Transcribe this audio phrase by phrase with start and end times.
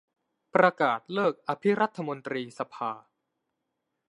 [0.55, 2.91] ประกาศเลิกอภิรัฐมนตรีสภา